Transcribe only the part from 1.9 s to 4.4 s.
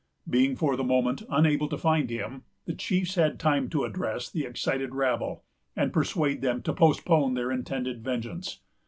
him, the chiefs had time to address